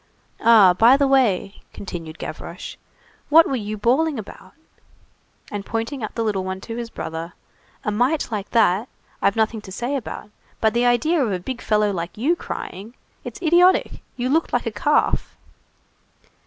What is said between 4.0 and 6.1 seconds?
about?" And pointing